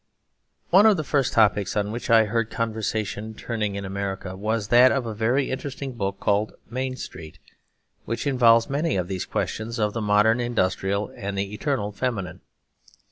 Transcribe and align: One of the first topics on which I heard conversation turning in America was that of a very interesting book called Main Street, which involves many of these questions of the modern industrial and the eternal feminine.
One 0.71 0.87
of 0.87 0.97
the 0.97 1.03
first 1.03 1.31
topics 1.31 1.77
on 1.77 1.91
which 1.91 2.09
I 2.09 2.25
heard 2.25 2.49
conversation 2.49 3.35
turning 3.35 3.75
in 3.75 3.85
America 3.85 4.35
was 4.35 4.69
that 4.69 4.91
of 4.91 5.05
a 5.05 5.13
very 5.13 5.51
interesting 5.51 5.93
book 5.93 6.19
called 6.19 6.53
Main 6.67 6.95
Street, 6.95 7.37
which 8.05 8.25
involves 8.25 8.67
many 8.67 8.95
of 8.97 9.07
these 9.07 9.25
questions 9.25 9.77
of 9.77 9.93
the 9.93 10.01
modern 10.01 10.39
industrial 10.39 11.13
and 11.15 11.37
the 11.37 11.53
eternal 11.53 11.91
feminine. 11.91 12.41